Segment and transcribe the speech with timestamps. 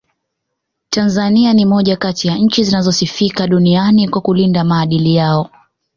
[0.89, 5.49] Tanzania ni moja kati ya nchi zinazosifika duniani kwa kulinda maadili yao